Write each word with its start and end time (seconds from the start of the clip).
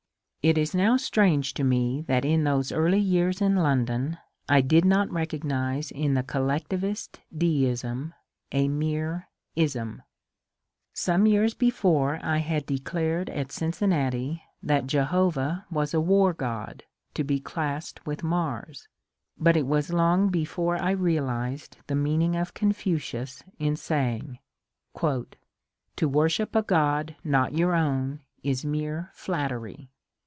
It 0.43 0.57
is 0.57 0.73
now 0.73 0.97
strange 0.97 1.53
to 1.53 1.63
me 1.63 2.01
that 2.07 2.25
in 2.25 2.45
those 2.45 2.71
early 2.71 2.97
years 2.99 3.41
in 3.41 3.55
London 3.57 4.17
I 4.49 4.61
did 4.61 4.83
not 4.85 5.07
recognize 5.11 5.91
in 5.91 6.15
the 6.15 6.23
collectivist 6.23 7.19
deism 7.31 8.15
a 8.51 8.67
mere 8.67 9.27
^^ 9.29 9.33
ism." 9.55 10.01
Some 10.95 11.27
years 11.27 11.53
before 11.53 12.19
I 12.25 12.39
had 12.39 12.65
declared 12.65 13.29
at 13.29 13.51
Cincinnati 13.51 14.41
that 14.63 14.87
Jehovah 14.87 15.67
was 15.69 15.93
a 15.93 16.01
war 16.01 16.33
god 16.33 16.85
to 17.13 17.23
be 17.23 17.39
classed 17.39 18.03
with 18.07 18.23
Mars, 18.23 18.87
but 19.37 19.55
it 19.55 19.67
was 19.67 19.93
long 19.93 20.29
be 20.29 20.43
fore 20.43 20.75
I 20.81 20.89
realized 20.89 21.77
the 21.85 21.93
meaning 21.93 22.35
of 22.35 22.55
Confucius 22.55 23.43
in 23.59 23.75
saying, 23.75 24.39
*^ 24.95 25.25
To 25.97 26.09
wor 26.09 26.27
ship 26.29 26.55
a 26.55 26.63
god 26.63 27.15
not 27.23 27.53
your 27.53 27.75
own 27.75 28.21
is 28.41 28.65
mere 28.65 29.11
flattery." 29.13 29.89